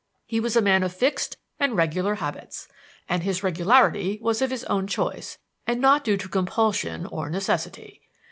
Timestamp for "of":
0.81-0.95, 4.41-4.49